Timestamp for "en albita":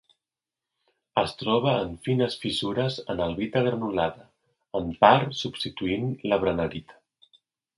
3.15-3.63